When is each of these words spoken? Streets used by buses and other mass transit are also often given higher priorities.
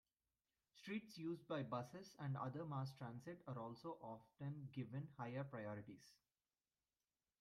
Streets 0.73 1.19
used 1.19 1.47
by 1.47 1.61
buses 1.61 2.15
and 2.19 2.35
other 2.35 2.65
mass 2.65 2.91
transit 2.95 3.43
are 3.47 3.59
also 3.59 3.99
often 4.01 4.67
given 4.73 5.07
higher 5.15 5.43
priorities. 5.43 6.15